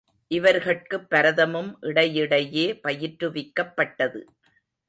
இவர்கட்குப் 0.31 1.05
பரதமும் 1.09 1.77
இடையிடையே 1.81 2.79
பயிற்றுவிக்கப்பட்டது. 2.87 4.21